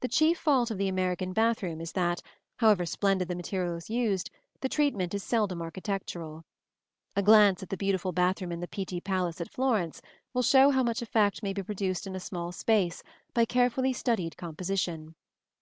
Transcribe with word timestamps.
The 0.00 0.08
chief 0.08 0.36
fault 0.38 0.70
of 0.70 0.76
the 0.76 0.86
American 0.86 1.32
bath 1.32 1.62
room 1.62 1.80
is 1.80 1.92
that, 1.92 2.20
however 2.58 2.84
splendid 2.84 3.28
the 3.28 3.34
materials 3.34 3.88
used, 3.88 4.30
the 4.60 4.68
treatment 4.68 5.14
is 5.14 5.24
seldom 5.24 5.62
architectural. 5.62 6.44
A 7.14 7.22
glance 7.22 7.62
at 7.62 7.70
the 7.70 7.76
beautiful 7.78 8.12
bath 8.12 8.42
room 8.42 8.52
in 8.52 8.60
the 8.60 8.68
Pitti 8.68 9.00
Palace 9.00 9.40
at 9.40 9.50
Florence 9.50 9.96
(see 9.96 10.02
Plate 10.02 10.12
LV) 10.30 10.34
will 10.34 10.42
show 10.42 10.70
how 10.72 10.82
much 10.82 11.00
effect 11.00 11.42
may 11.42 11.54
be 11.54 11.62
produced 11.62 12.06
in 12.06 12.14
a 12.14 12.20
small 12.20 12.52
space 12.52 13.02
by 13.32 13.46
carefully 13.46 13.94
studied 13.94 14.36
composition. 14.36 15.14